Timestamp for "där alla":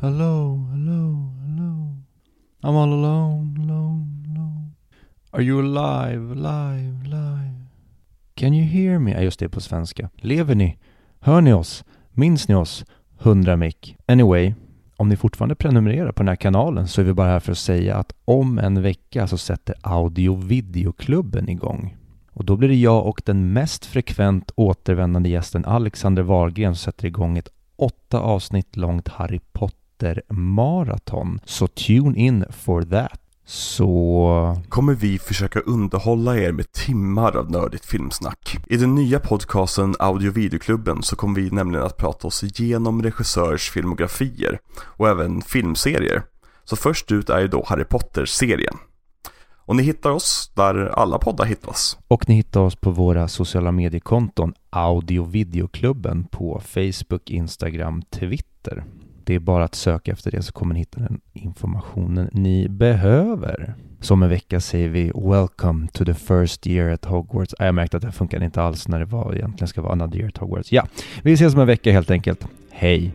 50.54-51.18